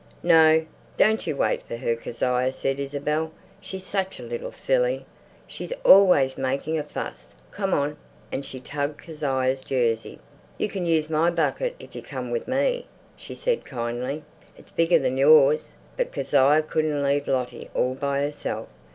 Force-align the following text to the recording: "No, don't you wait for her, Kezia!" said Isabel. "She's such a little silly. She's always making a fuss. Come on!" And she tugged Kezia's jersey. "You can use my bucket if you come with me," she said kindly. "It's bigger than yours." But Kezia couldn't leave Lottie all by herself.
"No, 0.23 0.65
don't 0.97 1.27
you 1.27 1.35
wait 1.35 1.61
for 1.61 1.77
her, 1.77 1.95
Kezia!" 1.95 2.51
said 2.53 2.79
Isabel. 2.79 3.31
"She's 3.59 3.85
such 3.85 4.19
a 4.19 4.23
little 4.23 4.51
silly. 4.51 5.05
She's 5.45 5.71
always 5.85 6.39
making 6.39 6.79
a 6.79 6.83
fuss. 6.83 7.27
Come 7.51 7.71
on!" 7.75 7.97
And 8.31 8.43
she 8.43 8.59
tugged 8.59 8.99
Kezia's 9.03 9.61
jersey. 9.63 10.17
"You 10.57 10.69
can 10.69 10.87
use 10.87 11.07
my 11.07 11.29
bucket 11.29 11.75
if 11.77 11.95
you 11.95 12.01
come 12.01 12.31
with 12.31 12.47
me," 12.47 12.87
she 13.15 13.35
said 13.35 13.63
kindly. 13.63 14.23
"It's 14.57 14.71
bigger 14.71 14.97
than 14.97 15.19
yours." 15.19 15.73
But 15.97 16.11
Kezia 16.11 16.63
couldn't 16.63 17.03
leave 17.03 17.27
Lottie 17.27 17.69
all 17.75 17.93
by 17.93 18.21
herself. 18.23 18.69